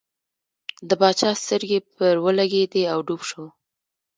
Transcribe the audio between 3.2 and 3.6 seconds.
شو.